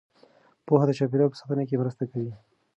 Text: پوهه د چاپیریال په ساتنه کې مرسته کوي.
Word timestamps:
پوهه 0.65 0.85
د 0.87 0.91
چاپیریال 0.97 1.29
په 1.31 1.39
ساتنه 1.41 1.63
کې 1.67 1.79
مرسته 1.81 2.03
کوي. 2.11 2.33